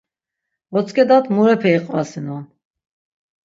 Votzǩedat 0.71 1.25
murepe 1.33 1.69
iqvasinon. 1.77 2.43